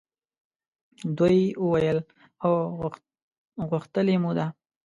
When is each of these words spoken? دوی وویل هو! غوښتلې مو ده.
دوی 1.17 1.37
وویل 1.63 1.99
هو! 2.43 2.53
غوښتلې 3.69 4.15
مو 4.23 4.31
ده. 4.37 4.45